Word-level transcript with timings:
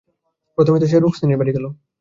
প্রথমেই 0.57 0.81
তো 0.81 0.87
সে 0.91 0.97
রুক্মিণীর 0.97 1.39
বাড়ি 1.39 1.51
গেল। 1.55 1.65